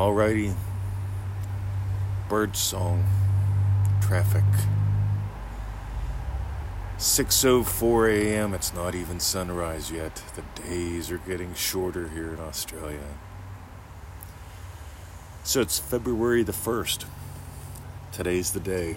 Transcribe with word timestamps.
Alrighty. 0.00 0.56
Bird 2.30 2.56
song. 2.56 3.04
Traffic. 4.00 4.44
6:04 6.96 8.10
a.m. 8.10 8.54
It's 8.54 8.72
not 8.72 8.94
even 8.94 9.20
sunrise 9.20 9.92
yet. 9.92 10.22
The 10.36 10.62
days 10.62 11.10
are 11.10 11.18
getting 11.18 11.52
shorter 11.52 12.08
here 12.08 12.32
in 12.32 12.40
Australia. 12.40 13.18
So 15.44 15.60
it's 15.60 15.78
February 15.78 16.44
the 16.44 16.52
1st. 16.52 17.04
Today's 18.10 18.52
the 18.52 18.60
day. 18.60 18.96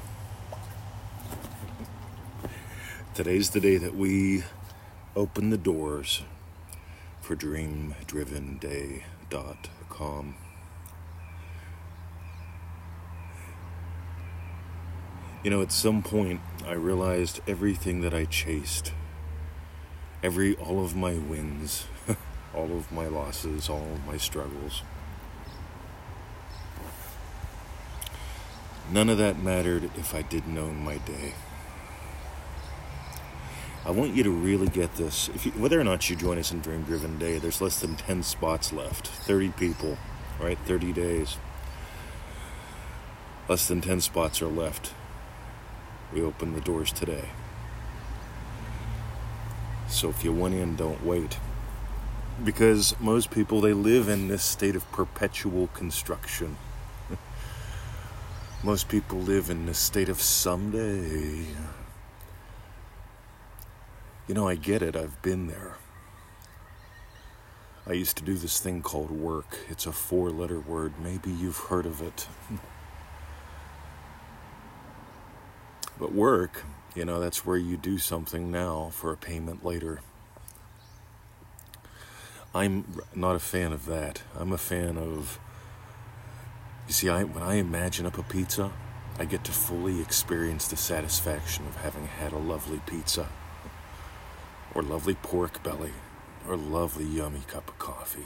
Today's 3.14 3.50
the 3.50 3.60
day 3.60 3.76
that 3.76 3.94
we 3.94 4.46
open 5.18 5.50
the 5.50 5.58
doors 5.58 6.24
for 7.20 7.36
dreamdrivenday.com. 7.36 10.36
You 15.44 15.50
know, 15.50 15.62
at 15.62 15.74
some 15.74 16.02
point, 16.02 16.40
I 16.66 16.72
realized 16.72 17.42
everything 17.46 18.00
that 18.00 18.14
I 18.14 18.24
chased, 18.24 18.94
every, 20.24 20.56
all 20.56 20.86
of 20.86 20.96
my 20.96 21.16
wins, 21.16 21.86
all 22.56 22.72
of 22.72 22.90
my 22.94 23.08
losses, 23.08 23.68
all 23.68 23.90
of 23.94 24.08
my 24.08 24.16
struggles, 24.16 24.84
none 28.90 29.10
of 29.10 29.18
that 29.18 29.44
mattered 29.44 29.92
if 29.98 30.16
I 30.16 30.22
didn't 30.22 30.58
own 30.58 30.78
my 30.78 30.98
day. 31.00 31.34
I 33.86 33.92
want 33.92 34.16
you 34.16 34.24
to 34.24 34.32
really 34.32 34.68
get 34.70 34.96
this. 34.96 35.30
You, 35.44 35.52
whether 35.52 35.78
or 35.78 35.84
not 35.84 36.10
you 36.10 36.16
join 36.16 36.38
us 36.38 36.54
in 36.54 36.62
Dream 36.62 36.84
Driven 36.84 37.20
Day, 37.20 37.38
there's 37.38 37.60
less 37.60 37.82
than 37.82 37.98
10 37.98 38.24
spots 38.24 38.72
left. 38.72 39.08
30 39.08 39.50
people, 39.50 39.98
right? 40.40 40.58
30 40.60 40.94
days. 40.94 41.36
Less 43.50 43.68
than 43.68 43.82
10 43.82 44.00
spots 44.00 44.42
are 44.42 44.48
left. 44.48 44.94
We 46.12 46.22
open 46.22 46.54
the 46.54 46.62
doors 46.62 46.92
today. 46.92 47.30
So 49.88 50.10
if 50.10 50.24
you 50.24 50.34
want 50.34 50.56
in, 50.56 50.76
don't 50.76 51.06
wait. 51.06 51.38
Because 52.44 52.96
most 53.00 53.30
people, 53.30 53.62
they 53.62 53.74
live 53.74 54.10
in 54.10 54.28
this 54.28 54.44
state 54.44 54.76
of 54.76 54.92
perpetual 54.92 55.68
construction. 55.68 56.58
most 58.64 58.90
people 58.90 59.20
live 59.20 59.50
in 59.50 59.68
this 59.68 59.78
state 59.78 60.10
of 60.10 60.20
someday. 60.20 61.46
You 64.28 64.34
know, 64.34 64.48
I 64.48 64.56
get 64.56 64.82
it. 64.82 64.96
I've 64.96 65.22
been 65.22 65.48
there. 65.48 65.78
I 67.86 67.94
used 67.94 68.16
to 68.18 68.24
do 68.24 68.36
this 68.36 68.60
thing 68.60 68.82
called 68.82 69.12
work. 69.12 69.60
It's 69.70 69.86
a 69.86 69.92
four 69.92 70.30
letter 70.32 70.60
word. 70.60 70.94
Maybe 71.04 71.30
you've 71.30 71.58
heard 71.58 71.86
of 71.86 72.02
it. 72.02 72.28
but 76.00 76.14
work, 76.14 76.64
you 76.96 77.06
know, 77.06 77.20
that's 77.20 77.46
where 77.46 77.58
you 77.58 77.78
do 77.78 77.98
something 77.98 78.52
now 78.52 78.90
for 78.92 79.12
a 79.12 79.18
payment 79.18 79.66
later. 79.66 80.02
I'm 82.56 83.02
not 83.16 83.36
a 83.36 83.40
fan 83.40 83.74
of 83.74 83.86
that. 83.88 84.22
I'm 84.38 84.52
a 84.52 84.58
fan 84.58 84.98
of. 84.98 85.40
You 86.88 86.94
see, 86.94 87.10
I, 87.10 87.24
when 87.24 87.44
I 87.44 87.56
imagine 87.56 88.06
up 88.06 88.18
a 88.18 88.24
pizza, 88.24 88.72
I 89.18 89.26
get 89.26 89.44
to 89.46 89.52
fully 89.52 90.02
experience 90.02 90.68
the 90.68 90.78
satisfaction 90.78 91.66
of 91.66 91.78
having 91.78 92.08
had 92.08 92.34
a 92.34 92.38
lovely 92.38 92.82
pizza 92.86 93.30
or 94.74 94.82
lovely 94.82 95.14
pork 95.16 95.62
belly, 95.64 95.92
or 96.48 96.58
lovely 96.58 97.06
yummy 97.06 97.42
cup 97.48 97.68
of 97.68 97.78
coffee, 97.78 98.26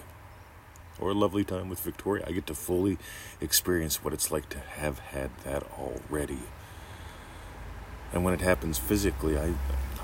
or 1.00 1.12
a 1.12 1.14
lovely 1.14 1.44
time 1.44 1.70
with 1.70 1.80
Victoria. 1.82 2.24
I 2.28 2.32
get 2.32 2.48
to 2.48 2.56
fully 2.56 2.98
experience 3.42 4.04
what 4.04 4.14
it's 4.14 4.32
like 4.32 4.50
to 4.50 4.60
have 4.60 5.00
had 5.00 5.30
that 5.44 5.64
already. 5.78 6.40
And 8.14 8.24
when 8.24 8.34
it 8.34 8.42
happens 8.42 8.78
physically, 8.78 9.38
I, 9.38 9.54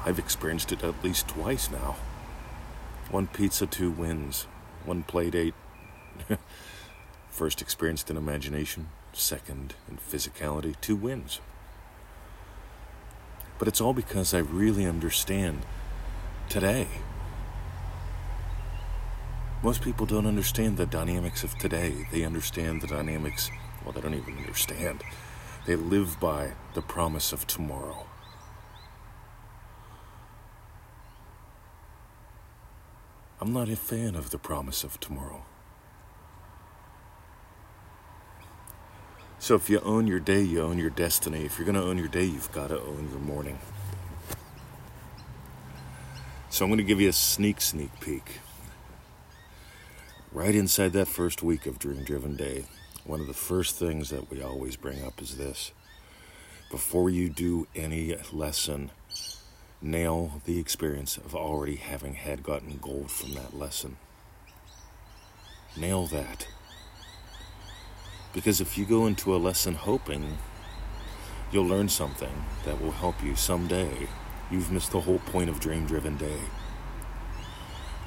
I've 0.06 0.20
experienced 0.20 0.72
it 0.72 0.84
at 0.84 1.04
least 1.04 1.28
twice 1.28 1.72
now. 1.72 1.96
One 3.10 3.28
pizza, 3.28 3.66
two 3.66 3.92
wins. 3.92 4.48
One 4.86 5.04
play 5.04 5.30
date. 5.30 5.54
First 7.30 7.62
experienced 7.62 8.10
in 8.10 8.18
imagination, 8.18 8.90
second 9.14 9.76
in 9.90 9.98
physicality, 9.98 10.76
two 10.82 10.96
wins. 10.96 11.40
But 13.58 13.68
it's 13.68 13.82
all 13.82 13.94
because 13.94 14.34
I 14.34 14.40
really 14.40 14.86
understand 14.86 15.62
today. 16.50 16.88
Most 19.64 19.82
people 19.82 20.06
don't 20.06 20.28
understand 20.28 20.76
the 20.76 20.86
dynamics 20.86 21.44
of 21.44 21.58
today. 21.58 22.06
They 22.12 22.26
understand 22.26 22.82
the 22.82 22.88
dynamics, 22.88 23.50
well, 23.84 23.94
they 23.94 24.02
don't 24.02 24.14
even 24.14 24.38
understand. 24.38 25.02
They 25.66 25.76
live 25.78 26.20
by 26.20 26.54
the 26.74 26.82
promise 26.82 27.32
of 27.32 27.48
tomorrow. 27.48 28.06
I'm 33.40 33.54
not 33.54 33.70
a 33.70 33.76
fan 33.76 34.16
of 34.16 34.30
the 34.30 34.38
promise 34.38 34.84
of 34.84 35.00
tomorrow. 35.00 35.44
So 39.40 39.56
if 39.56 39.70
you 39.70 39.80
own 39.82 40.08
your 40.08 40.20
day, 40.20 40.42
you 40.42 40.62
own 40.62 40.78
your 40.78 40.90
destiny. 40.90 41.44
If 41.44 41.58
you're 41.58 41.66
going 41.66 41.76
to 41.76 41.84
own 41.84 41.98
your 41.98 42.08
day, 42.08 42.24
you've 42.24 42.52
got 42.54 42.68
to 42.68 42.80
own 42.80 43.10
your 43.10 43.20
morning. 43.20 43.60
So 46.50 46.64
I'm 46.64 46.70
going 46.70 46.78
to 46.78 46.84
give 46.84 47.02
you 47.02 47.10
a 47.10 47.14
sneak, 47.14 47.60
sneak 47.60 48.00
peek. 48.00 48.40
Right 50.32 50.56
inside 50.56 50.94
that 50.94 51.08
first 51.08 51.44
week 51.44 51.66
of 51.66 51.80
Dream 51.80 52.04
Driven 52.04 52.36
Day, 52.36 52.66
one 53.06 53.20
of 53.20 53.28
the 53.28 53.34
first 53.34 53.76
things 53.76 54.10
that 54.10 54.32
we 54.32 54.42
always 54.42 54.76
bring 54.76 55.04
up 55.04 55.22
is 55.22 55.38
this. 55.38 55.72
Before 56.72 57.10
you 57.10 57.30
do 57.30 57.68
any 57.76 58.16
lesson, 58.32 58.92
nail 59.82 60.42
the 60.46 60.60
experience 60.60 61.18
of 61.18 61.36
already 61.36 61.76
having 61.76 62.14
had 62.14 62.44
gotten 62.44 62.80
gold 62.82 63.12
from 63.12 63.34
that 63.34 63.58
lesson. 63.58 63.98
Nail 65.76 66.08
that. 66.08 66.48
Because 68.34 68.62
if 68.62 68.78
you 68.78 68.86
go 68.86 69.06
into 69.06 69.36
a 69.36 69.38
lesson 69.38 69.76
hoping 69.76 70.38
you'll 71.52 71.68
learn 71.68 71.90
something 71.90 72.46
that 72.66 72.82
will 72.82 72.92
help 72.92 73.24
you 73.24 73.36
someday 73.36 74.08
you've 74.50 74.72
missed 74.72 74.92
the 74.92 75.02
whole 75.02 75.20
point 75.20 75.50
of 75.50 75.60
Dream 75.60 75.86
Driven 75.86 76.16
Day. 76.18 76.40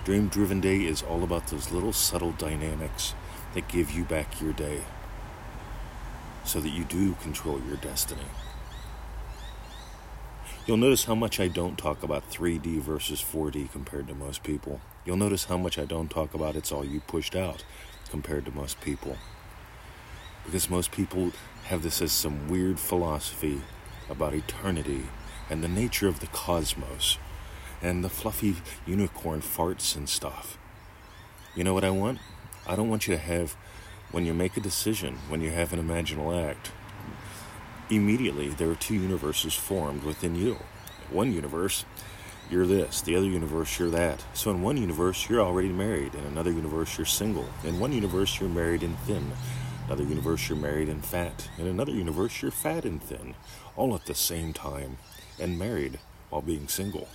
Dream 0.05 0.29
Driven 0.29 0.61
Day 0.61 0.85
is 0.85 1.03
all 1.03 1.23
about 1.23 1.49
those 1.49 1.71
little 1.71 1.93
subtle 1.93 2.33
dynamics 2.33 3.15
that 3.57 3.69
give 3.69 3.91
you 3.91 4.05
back 4.05 4.39
your 4.39 4.53
day 4.53 4.83
so 6.45 6.61
that 6.61 6.69
you 6.69 6.85
do 6.85 7.15
control 7.15 7.59
your 7.67 7.79
destiny. 7.79 8.27
You'll 10.67 10.77
notice 10.77 11.05
how 11.05 11.15
much 11.15 11.41
I 11.41 11.49
don't 11.49 11.79
talk 11.79 12.03
about 12.03 12.31
3D 12.31 12.81
versus 12.81 13.23
4D 13.23 13.73
compared 13.73 14.09
to 14.09 14.15
most 14.15 14.43
people. 14.43 14.83
You'll 15.07 15.17
notice 15.17 15.47
how 15.47 15.57
much 15.57 15.79
I 15.79 15.87
don't 15.87 16.11
talk 16.11 16.35
about 16.35 16.55
it's 16.55 16.71
all 16.71 16.85
you 16.85 17.01
pushed 17.01 17.35
out 17.35 17.65
compared 18.11 18.45
to 18.45 18.51
most 18.51 18.79
people. 18.83 19.17
Because 20.45 20.69
most 20.69 20.93
people 20.93 21.33
have 21.65 21.83
this 21.83 22.03
as 22.03 22.13
some 22.13 22.49
weird 22.49 22.79
philosophy 22.79 23.63
about 24.11 24.35
eternity 24.35 25.05
and 25.49 25.65
the 25.65 25.69
nature 25.69 26.09
of 26.09 26.21
the 26.21 26.27
cosmos 26.27 27.17
and 27.81 28.05
the 28.05 28.11
fluffy 28.11 28.57
unicorn 28.85 29.41
farts 29.41 29.97
and 29.97 30.11
stuff. 30.11 30.59
You 31.55 31.65
know 31.65 31.73
what 31.73 31.85
I 31.85 31.91
want? 31.91 32.19
I 32.67 32.75
don't 32.75 32.89
want 32.89 33.07
you 33.07 33.15
to 33.15 33.21
have, 33.21 33.57
when 34.11 34.27
you 34.27 34.35
make 34.35 34.57
a 34.57 34.61
decision, 34.61 35.19
when 35.29 35.41
you 35.41 35.51
have 35.51 35.73
an 35.73 35.81
imaginal 35.81 36.37
act, 36.37 36.73
immediately 37.91 38.49
there 38.49 38.71
are 38.71 38.75
two 38.75 38.95
universes 38.95 39.55
formed 39.55 40.03
within 40.03 40.35
you. 40.35 40.59
One 41.11 41.33
universe, 41.33 41.85
you're 42.51 42.67
this. 42.67 43.01
The 43.01 43.17
other 43.17 43.27
universe, 43.27 43.79
you're 43.79 43.91
that. 43.91 44.25
So 44.35 44.51
in 44.51 44.63
one 44.63 44.77
universe, 44.77 45.29
you're 45.29 45.41
already 45.41 45.69
married. 45.69 46.15
In 46.15 46.25
another 46.25 46.51
universe, 46.51 46.99
you're 46.99 47.05
single. 47.05 47.49
In 47.65 47.79
one 47.79 47.93
universe, 47.93 48.41
you're 48.41 48.49
married 48.49 48.83
and 48.83 48.99
thin. 49.01 49.33
Another 49.87 50.05
universe, 50.05 50.49
you're 50.49 50.59
married 50.59 50.89
and 50.89 51.05
fat. 51.05 51.49
In 51.59 51.67
another 51.69 51.93
universe, 51.93 52.43
you're 52.43 52.51
fat 52.51 52.85
and 52.85 53.01
thin. 53.01 53.35
All 53.77 53.95
at 53.95 54.07
the 54.07 54.15
same 54.15 54.53
time 54.53 54.99
and 55.41 55.59
married 55.59 56.01
while 56.31 56.43
being 56.43 56.67
single. 56.67 57.09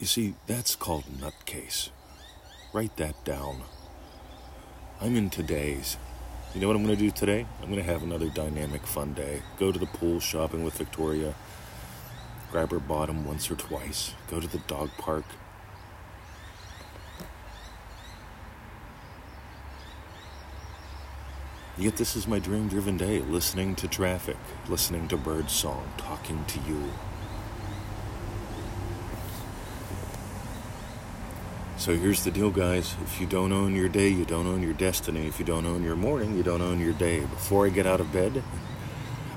You 0.00 0.06
see, 0.06 0.34
that's 0.46 0.74
called 0.74 1.04
nutcase. 1.20 1.90
Write 2.70 2.96
that 2.98 3.24
down. 3.24 3.62
I'm 5.00 5.16
in 5.16 5.30
today's. 5.30 5.96
You 6.54 6.60
know 6.60 6.66
what 6.66 6.76
I'm 6.76 6.84
going 6.84 6.96
to 6.96 7.02
do 7.02 7.10
today? 7.10 7.46
I'm 7.62 7.70
going 7.70 7.82
to 7.82 7.90
have 7.90 8.02
another 8.02 8.28
dynamic 8.28 8.86
fun 8.86 9.14
day. 9.14 9.40
Go 9.58 9.72
to 9.72 9.78
the 9.78 9.86
pool 9.86 10.20
shopping 10.20 10.64
with 10.64 10.74
Victoria. 10.76 11.34
Grab 12.50 12.70
her 12.70 12.78
bottom 12.78 13.24
once 13.24 13.50
or 13.50 13.54
twice. 13.54 14.12
Go 14.30 14.38
to 14.38 14.46
the 14.46 14.58
dog 14.58 14.90
park. 14.98 15.24
Yet 21.78 21.96
this 21.96 22.16
is 22.16 22.28
my 22.28 22.38
dream 22.38 22.68
driven 22.68 22.98
day, 22.98 23.20
listening 23.20 23.76
to 23.76 23.88
traffic, 23.88 24.36
listening 24.68 25.08
to 25.08 25.16
bird 25.16 25.48
song, 25.48 25.90
talking 25.96 26.44
to 26.44 26.60
you. 26.68 26.90
So 31.78 31.94
here's 31.96 32.24
the 32.24 32.32
deal, 32.32 32.50
guys. 32.50 32.96
If 33.04 33.20
you 33.20 33.26
don't 33.28 33.52
own 33.52 33.76
your 33.76 33.88
day, 33.88 34.08
you 34.08 34.24
don't 34.24 34.48
own 34.48 34.64
your 34.64 34.72
destiny. 34.72 35.28
If 35.28 35.38
you 35.38 35.44
don't 35.44 35.64
own 35.64 35.84
your 35.84 35.94
morning, 35.94 36.36
you 36.36 36.42
don't 36.42 36.60
own 36.60 36.80
your 36.80 36.92
day. 36.92 37.20
Before 37.20 37.66
I 37.66 37.68
get 37.70 37.86
out 37.86 38.00
of 38.00 38.12
bed, 38.12 38.42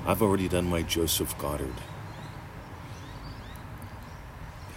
I've 0.04 0.20
already 0.20 0.48
done 0.48 0.64
my 0.64 0.82
Joseph 0.82 1.38
Goddard. 1.38 1.76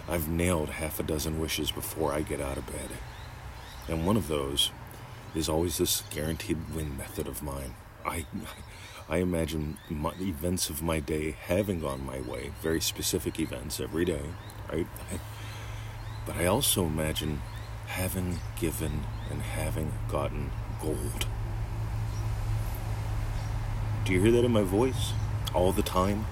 I've 0.08 0.28
nailed 0.28 0.68
half 0.68 1.00
a 1.00 1.02
dozen 1.02 1.40
wishes 1.40 1.72
before 1.72 2.12
I 2.12 2.22
get 2.22 2.40
out 2.40 2.56
of 2.56 2.68
bed. 2.68 2.88
And 3.88 4.06
one 4.06 4.16
of 4.16 4.28
those 4.28 4.70
is 5.34 5.48
always 5.48 5.78
this 5.78 6.04
guaranteed 6.10 6.72
win 6.72 6.96
method 6.96 7.26
of 7.26 7.42
mine. 7.42 7.74
I, 8.04 8.26
I 9.08 9.16
imagine 9.16 9.78
my, 9.90 10.12
events 10.20 10.70
of 10.70 10.82
my 10.82 11.00
day 11.00 11.32
having 11.32 11.80
gone 11.80 12.06
my 12.06 12.20
way, 12.20 12.52
very 12.62 12.80
specific 12.80 13.40
events 13.40 13.80
every 13.80 14.04
day, 14.04 14.22
right? 14.72 14.86
But 16.24 16.36
I 16.36 16.46
also 16.46 16.86
imagine 16.86 17.42
having 17.86 18.40
given 18.58 19.04
and 19.30 19.42
having 19.42 19.92
gotten 20.08 20.50
gold. 20.80 21.26
Do 24.04 24.12
you 24.12 24.20
hear 24.20 24.32
that 24.32 24.44
in 24.44 24.52
my 24.52 24.62
voice? 24.62 25.12
All 25.54 25.72
the 25.72 25.82
time? 25.82 26.26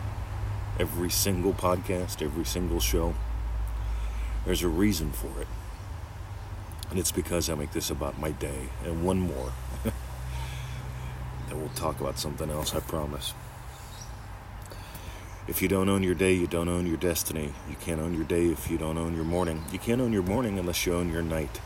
Every 0.78 1.10
single 1.10 1.52
podcast, 1.52 2.22
every 2.22 2.44
single 2.44 2.80
show? 2.80 3.14
There's 4.44 4.62
a 4.62 4.68
reason 4.68 5.10
for 5.12 5.40
it. 5.40 5.48
And 6.90 6.98
it's 6.98 7.12
because 7.12 7.48
I 7.48 7.54
make 7.54 7.72
this 7.72 7.90
about 7.90 8.20
my 8.20 8.30
day. 8.30 8.68
And 8.84 9.04
one 9.04 9.18
more. 9.18 9.52
then 9.84 9.92
we'll 11.58 11.68
talk 11.70 12.00
about 12.00 12.18
something 12.18 12.50
else, 12.50 12.74
I 12.74 12.80
promise. 12.80 13.34
If 15.46 15.60
you 15.60 15.68
don't 15.68 15.90
own 15.90 16.02
your 16.02 16.14
day, 16.14 16.32
you 16.32 16.46
don't 16.46 16.70
own 16.70 16.86
your 16.86 16.96
destiny. 16.96 17.52
You 17.68 17.76
can't 17.76 18.00
own 18.00 18.14
your 18.14 18.24
day 18.24 18.46
if 18.46 18.70
you 18.70 18.78
don't 18.78 18.96
own 18.96 19.14
your 19.14 19.26
morning. 19.26 19.62
You 19.70 19.78
can't 19.78 20.00
own 20.00 20.10
your 20.10 20.22
morning 20.22 20.58
unless 20.58 20.86
you 20.86 20.94
own 20.94 21.12
your 21.12 21.22
night. 21.22 21.60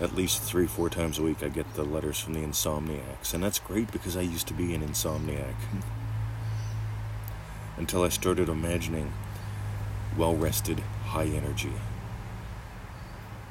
At 0.00 0.16
least 0.16 0.42
three, 0.42 0.66
four 0.66 0.88
times 0.88 1.18
a 1.18 1.22
week, 1.22 1.42
I 1.42 1.48
get 1.48 1.74
the 1.74 1.84
letters 1.84 2.18
from 2.18 2.32
the 2.32 2.40
insomniacs. 2.40 3.34
And 3.34 3.44
that's 3.44 3.58
great 3.58 3.92
because 3.92 4.16
I 4.16 4.22
used 4.22 4.48
to 4.48 4.54
be 4.54 4.74
an 4.74 4.80
insomniac. 4.80 5.54
Until 7.76 8.02
I 8.02 8.08
started 8.08 8.48
imagining 8.48 9.12
well 10.16 10.34
rested, 10.34 10.80
high 11.04 11.26
energy. 11.26 11.72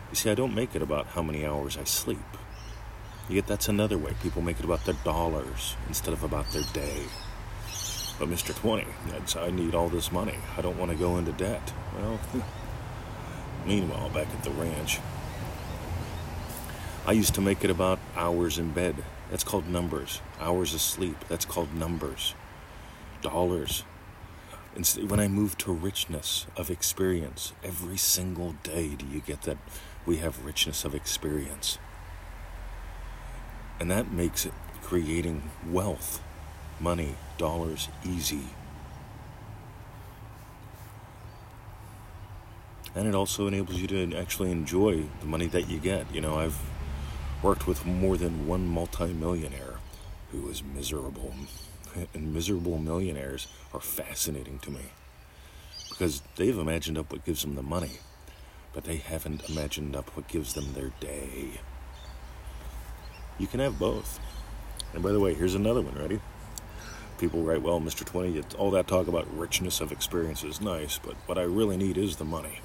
You 0.10 0.16
see, 0.16 0.32
I 0.32 0.36
don't 0.36 0.56
make 0.56 0.76
it 0.76 0.82
about 0.82 1.06
how 1.08 1.22
many 1.22 1.46
hours 1.46 1.78
I 1.78 1.84
sleep. 1.84 2.18
Yet 3.30 3.46
that's 3.46 3.70
another 3.70 4.00
way. 4.00 4.16
People 4.24 4.42
make 4.42 4.58
it 4.58 4.66
about 4.66 4.86
their 4.86 4.98
dollars 5.04 5.76
instead 5.88 6.14
of 6.14 6.24
about 6.24 6.50
their 6.52 6.64
day. 6.74 7.04
But 8.22 8.30
Mr. 8.30 8.56
20, 8.56 8.86
I 9.40 9.50
need 9.50 9.74
all 9.74 9.90
this 9.90 10.12
money. 10.12 10.36
I 10.56 10.62
don't 10.62 10.78
want 10.78 10.92
to 10.92 10.96
go 10.96 11.18
into 11.18 11.32
debt. 11.32 11.74
Well, 11.96 12.20
meanwhile, 13.66 14.12
back 14.12 14.28
at 14.28 14.44
the 14.44 14.52
ranch, 14.52 15.00
I 17.08 17.14
used 17.14 17.34
to 17.34 17.42
make 17.42 17.64
it 17.64 17.72
about 17.72 17.98
hours 18.16 18.60
in 18.60 18.74
bed. 18.74 19.04
That's 19.32 19.44
called 19.44 19.68
numbers. 19.68 20.22
Hours 20.40 20.76
of 20.76 20.82
sleep. 20.82 21.16
That's 21.30 21.46
called 21.46 21.74
numbers. 21.74 22.36
Dollars. 23.24 23.86
And 24.76 24.88
when 25.10 25.20
I 25.20 25.28
move 25.28 25.58
to 25.58 25.74
richness 25.74 26.46
of 26.56 26.70
experience, 26.70 27.54
every 27.64 27.98
single 27.98 28.54
day 28.62 28.90
do 28.90 29.08
you 29.08 29.22
get 29.22 29.42
that 29.42 29.58
we 30.06 30.18
have 30.18 30.46
richness 30.46 30.86
of 30.86 30.94
experience. 30.94 31.80
And 33.80 33.90
that 33.90 34.12
makes 34.12 34.46
it 34.46 34.54
creating 34.84 35.50
wealth 35.68 36.22
money, 36.80 37.16
dollars 37.42 37.90
easy. 38.06 38.44
And 42.94 43.08
it 43.08 43.16
also 43.16 43.48
enables 43.48 43.78
you 43.80 43.88
to 43.88 44.16
actually 44.16 44.52
enjoy 44.52 45.06
the 45.22 45.26
money 45.26 45.48
that 45.48 45.68
you 45.68 45.80
get. 45.80 46.14
You 46.14 46.22
know, 46.22 46.36
I've 46.36 46.60
worked 47.42 47.66
with 47.66 47.84
more 47.84 48.16
than 48.16 48.48
one 48.48 48.68
multimillionaire 48.68 49.80
who 50.32 50.42
was 50.44 50.64
miserable. 50.64 51.34
And 52.14 52.34
miserable 52.34 52.78
millionaires 52.78 53.48
are 53.74 53.82
fascinating 53.82 54.60
to 54.60 54.72
me 54.72 54.94
because 55.90 56.22
they've 56.38 56.58
imagined 56.58 56.98
up 56.98 57.12
what 57.12 57.26
gives 57.26 57.42
them 57.42 57.56
the 57.56 57.62
money, 57.62 58.00
but 58.74 58.86
they 58.86 58.96
haven't 58.96 59.50
imagined 59.50 59.94
up 59.94 60.16
what 60.16 60.30
gives 60.30 60.54
them 60.54 60.72
their 60.72 60.94
day. 61.02 61.60
You 63.38 63.48
can 63.48 63.60
have 63.60 63.78
both. 63.78 64.22
And 64.94 65.04
by 65.04 65.12
the 65.12 65.20
way, 65.20 65.34
here's 65.34 65.54
another 65.54 65.82
one. 65.82 65.96
Ready? 65.96 66.22
People 67.22 67.44
write, 67.44 67.62
well, 67.62 67.80
Mr. 67.80 68.04
20, 68.04 68.42
all 68.58 68.72
that 68.72 68.88
talk 68.88 69.08
about 69.08 69.28
richness 69.38 69.80
of 69.80 69.92
experience 69.92 70.44
is 70.44 70.60
nice, 70.60 70.98
but 70.98 71.14
what 71.28 71.38
I 71.38 71.44
really 71.44 71.78
need 71.78 71.96
is 71.96 72.16
the 72.16 72.26
money. 72.26 72.62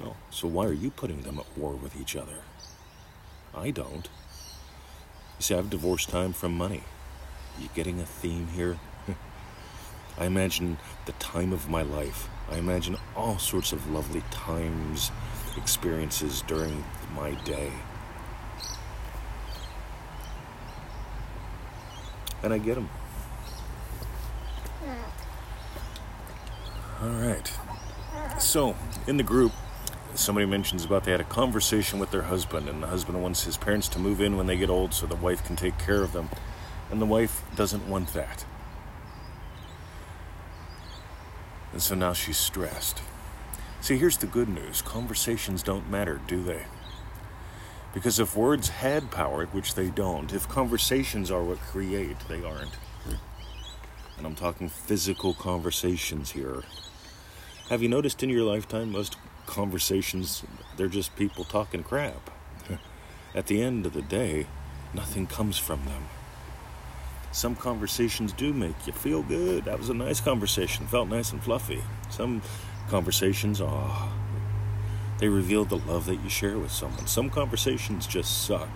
Well, 0.00 0.16
so 0.30 0.48
why 0.48 0.64
are 0.64 0.72
you 0.72 0.90
putting 0.90 1.20
them 1.20 1.38
at 1.38 1.58
war 1.58 1.72
with 1.74 1.94
each 2.00 2.16
other? 2.16 2.38
I 3.54 3.70
don't. 3.70 4.08
You 5.38 5.42
see, 5.42 5.54
I've 5.54 5.68
divorced 5.68 6.08
time 6.08 6.32
from 6.32 6.56
money. 6.56 6.84
You 7.60 7.68
getting 7.74 8.00
a 8.00 8.06
theme 8.06 8.48
here? 8.48 8.78
I 10.18 10.24
imagine 10.24 10.78
the 11.04 11.12
time 11.12 11.52
of 11.52 11.68
my 11.68 11.82
life. 11.82 12.30
I 12.50 12.56
imagine 12.56 12.96
all 13.14 13.38
sorts 13.38 13.72
of 13.72 13.90
lovely 13.90 14.22
times, 14.30 15.12
experiences 15.58 16.42
during 16.46 16.82
my 17.14 17.32
day. 17.44 17.70
And 22.42 22.54
I 22.54 22.58
get 22.58 22.76
them. 22.76 22.88
All 27.02 27.08
right. 27.08 27.50
So, 28.38 28.76
in 29.06 29.16
the 29.16 29.22
group, 29.22 29.52
somebody 30.14 30.44
mentions 30.44 30.84
about 30.84 31.04
they 31.04 31.12
had 31.12 31.20
a 31.20 31.24
conversation 31.24 31.98
with 31.98 32.10
their 32.10 32.22
husband, 32.22 32.68
and 32.68 32.82
the 32.82 32.88
husband 32.88 33.22
wants 33.22 33.44
his 33.44 33.56
parents 33.56 33.88
to 33.88 33.98
move 33.98 34.20
in 34.20 34.36
when 34.36 34.46
they 34.46 34.58
get 34.58 34.68
old 34.68 34.92
so 34.92 35.06
the 35.06 35.16
wife 35.16 35.42
can 35.42 35.56
take 35.56 35.78
care 35.78 36.02
of 36.02 36.12
them. 36.12 36.28
And 36.90 37.00
the 37.00 37.06
wife 37.06 37.42
doesn't 37.56 37.88
want 37.88 38.12
that. 38.12 38.44
And 41.72 41.80
so 41.80 41.94
now 41.94 42.12
she's 42.12 42.36
stressed. 42.36 43.00
See, 43.80 43.96
here's 43.96 44.18
the 44.18 44.26
good 44.26 44.50
news 44.50 44.82
conversations 44.82 45.62
don't 45.62 45.88
matter, 45.88 46.20
do 46.26 46.42
they? 46.42 46.66
Because 47.94 48.20
if 48.20 48.36
words 48.36 48.68
had 48.68 49.10
power, 49.10 49.46
which 49.46 49.74
they 49.74 49.88
don't, 49.88 50.34
if 50.34 50.46
conversations 50.48 51.30
are 51.30 51.42
what 51.42 51.60
create, 51.60 52.18
they 52.28 52.44
aren't. 52.44 52.76
And 54.18 54.26
I'm 54.26 54.34
talking 54.34 54.68
physical 54.68 55.32
conversations 55.32 56.32
here. 56.32 56.62
Have 57.70 57.84
you 57.84 57.88
noticed 57.88 58.24
in 58.24 58.30
your 58.30 58.42
lifetime 58.42 58.90
most 58.90 59.16
conversations, 59.46 60.42
they're 60.76 60.88
just 60.88 61.14
people 61.14 61.44
talking 61.44 61.84
crap? 61.84 62.28
At 63.34 63.46
the 63.46 63.62
end 63.62 63.86
of 63.86 63.92
the 63.92 64.02
day, 64.02 64.46
nothing 64.92 65.28
comes 65.28 65.56
from 65.56 65.84
them. 65.84 66.08
Some 67.30 67.54
conversations 67.54 68.32
do 68.32 68.52
make 68.52 68.88
you 68.88 68.92
feel 68.92 69.22
good. 69.22 69.66
That 69.66 69.78
was 69.78 69.88
a 69.88 69.94
nice 69.94 70.20
conversation, 70.20 70.88
felt 70.88 71.08
nice 71.08 71.30
and 71.30 71.40
fluffy. 71.40 71.84
Some 72.08 72.42
conversations, 72.88 73.60
ah, 73.60 73.68
oh, 73.68 74.12
they 75.18 75.28
reveal 75.28 75.64
the 75.64 75.78
love 75.78 76.06
that 76.06 76.24
you 76.24 76.28
share 76.28 76.58
with 76.58 76.72
someone. 76.72 77.06
Some 77.06 77.30
conversations 77.30 78.04
just 78.08 78.46
suck. 78.48 78.68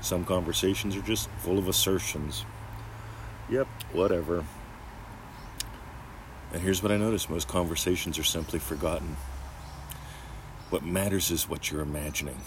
Some 0.00 0.24
conversations 0.24 0.94
are 0.94 1.02
just 1.02 1.28
full 1.38 1.58
of 1.58 1.66
assertions. 1.66 2.44
Yep, 3.50 3.66
whatever. 3.92 4.44
And 6.54 6.62
here's 6.62 6.84
what 6.84 6.92
I 6.92 6.96
notice 6.96 7.28
most 7.28 7.48
conversations 7.48 8.16
are 8.16 8.22
simply 8.22 8.60
forgotten. 8.60 9.16
What 10.70 10.84
matters 10.84 11.32
is 11.32 11.48
what 11.48 11.68
you're 11.68 11.80
imagining. 11.80 12.40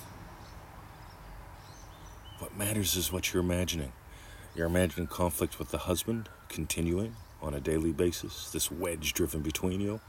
What 2.39 2.55
matters 2.55 2.95
is 2.95 3.11
what 3.11 3.33
you're 3.33 3.43
imagining. 3.43 3.91
You're 4.55 4.67
imagining 4.67 5.07
conflict 5.07 5.59
with 5.59 5.71
the 5.71 5.79
husband 5.79 6.29
continuing 6.47 7.17
on 7.41 7.53
a 7.53 7.59
daily 7.59 7.91
basis, 7.91 8.49
this 8.49 8.71
wedge 8.71 9.11
driven 9.11 9.41
between 9.41 9.81
you. 9.81 9.99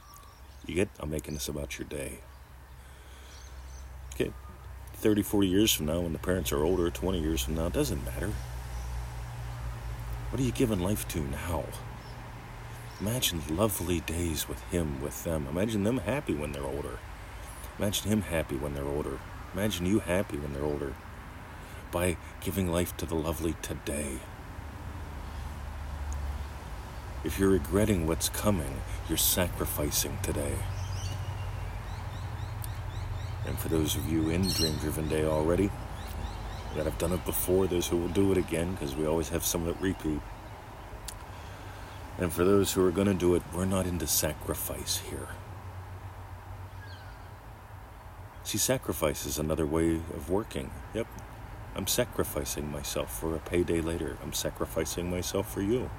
You 0.64 0.76
get, 0.76 0.90
I'm 1.00 1.10
making 1.10 1.34
this 1.34 1.48
about 1.48 1.76
your 1.76 1.88
day. 1.88 2.20
Okay, 4.14 4.32
30, 4.94 5.22
40 5.22 5.48
years 5.48 5.72
from 5.72 5.86
now, 5.86 5.98
when 5.98 6.12
the 6.12 6.20
parents 6.20 6.52
are 6.52 6.62
older, 6.62 6.88
20 6.88 7.20
years 7.20 7.42
from 7.42 7.56
now, 7.56 7.66
it 7.66 7.72
doesn't 7.72 8.04
matter. 8.04 8.32
What 10.30 10.40
are 10.40 10.44
you 10.44 10.52
giving 10.52 10.78
life 10.78 11.08
to 11.08 11.20
now? 11.20 11.64
Imagine 13.00 13.42
lovely 13.48 14.00
days 14.00 14.48
with 14.48 14.60
him, 14.70 15.00
with 15.00 15.22
them. 15.22 15.46
Imagine 15.48 15.84
them 15.84 15.98
happy 15.98 16.34
when 16.34 16.50
they're 16.50 16.64
older. 16.64 16.98
Imagine 17.78 18.10
him 18.10 18.22
happy 18.22 18.56
when 18.56 18.74
they're 18.74 18.84
older. 18.84 19.20
Imagine 19.54 19.86
you 19.86 20.00
happy 20.00 20.36
when 20.36 20.52
they're 20.52 20.64
older. 20.64 20.94
By 21.92 22.16
giving 22.40 22.72
life 22.72 22.96
to 22.96 23.06
the 23.06 23.14
lovely 23.14 23.54
today. 23.62 24.18
If 27.22 27.38
you're 27.38 27.50
regretting 27.50 28.08
what's 28.08 28.28
coming, 28.28 28.82
you're 29.08 29.16
sacrificing 29.16 30.18
today. 30.22 30.56
And 33.46 33.58
for 33.58 33.68
those 33.68 33.94
of 33.94 34.10
you 34.10 34.28
in 34.28 34.42
Dream 34.42 34.76
Driven 34.78 35.08
Day 35.08 35.24
already, 35.24 35.70
that 36.74 36.84
have 36.84 36.98
done 36.98 37.12
it 37.12 37.24
before, 37.24 37.66
those 37.66 37.86
who 37.86 37.96
will 37.96 38.08
do 38.08 38.32
it 38.32 38.38
again, 38.38 38.72
because 38.72 38.96
we 38.96 39.06
always 39.06 39.28
have 39.28 39.44
some 39.44 39.66
that 39.66 39.80
repeat. 39.80 40.20
And 42.18 42.32
for 42.32 42.44
those 42.44 42.72
who 42.72 42.84
are 42.84 42.90
going 42.90 43.06
to 43.06 43.14
do 43.14 43.34
it, 43.34 43.42
we're 43.54 43.64
not 43.64 43.86
into 43.86 44.06
sacrifice 44.06 44.98
here. 45.08 45.28
See, 48.42 48.58
sacrifice 48.58 49.24
is 49.24 49.38
another 49.38 49.66
way 49.66 49.96
of 49.96 50.28
working. 50.28 50.70
Yep. 50.94 51.06
I'm 51.76 51.86
sacrificing 51.86 52.72
myself 52.72 53.20
for 53.20 53.36
a 53.36 53.38
payday 53.38 53.80
later. 53.80 54.16
I'm 54.22 54.32
sacrificing 54.32 55.10
myself 55.10 55.52
for 55.52 55.62
you. 55.62 55.90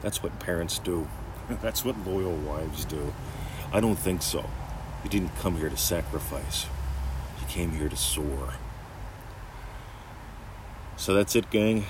That's 0.00 0.22
what 0.22 0.40
parents 0.40 0.78
do. 0.78 1.08
That's 1.62 1.84
what 1.84 2.06
loyal 2.06 2.34
wives 2.36 2.84
do. 2.84 3.12
I 3.72 3.80
don't 3.80 3.98
think 3.98 4.22
so. 4.22 4.48
You 5.04 5.10
didn't 5.10 5.36
come 5.36 5.56
here 5.56 5.70
to 5.70 5.76
sacrifice, 5.76 6.66
you 7.40 7.46
came 7.46 7.70
here 7.70 7.88
to 7.88 7.96
soar. 7.96 8.54
So 10.96 11.14
that's 11.14 11.34
it, 11.34 11.48
gang. 11.50 11.86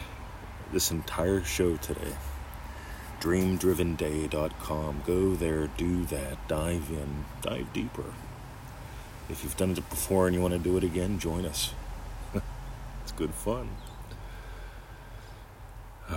This 0.72 0.92
entire 0.92 1.42
show 1.42 1.76
today. 1.78 2.12
DreamDrivenDay.com. 3.20 5.02
Go 5.06 5.34
there, 5.34 5.66
do 5.66 6.04
that, 6.06 6.48
dive 6.48 6.90
in, 6.90 7.26
dive 7.42 7.72
deeper. 7.72 8.14
If 9.28 9.44
you've 9.44 9.56
done 9.56 9.72
it 9.72 9.88
before 9.90 10.26
and 10.26 10.34
you 10.34 10.40
want 10.42 10.54
to 10.54 10.58
do 10.58 10.76
it 10.76 10.84
again, 10.84 11.18
join 11.18 11.44
us. 11.44 11.74
it's 13.02 13.12
good 13.12 13.34
fun. 13.34 13.68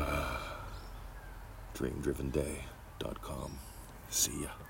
DreamDrivenDay.com. 1.76 3.60
See 4.10 4.44
ya. 4.44 4.63